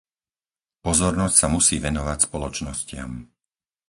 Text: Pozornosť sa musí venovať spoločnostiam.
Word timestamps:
Pozornosť 0.87 1.35
sa 1.41 1.45
musí 1.55 1.75
venovať 1.87 2.17
spoločnostiam. 2.27 3.11